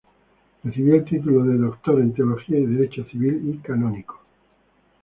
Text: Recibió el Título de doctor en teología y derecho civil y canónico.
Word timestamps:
Recibió 0.63 0.95
el 0.95 1.05
Título 1.05 1.43
de 1.45 1.59
doctor 1.59 1.99
en 2.01 2.11
teología 2.11 2.57
y 2.57 2.65
derecho 2.65 3.03
civil 3.05 3.51
y 3.53 3.57
canónico. 3.59 4.19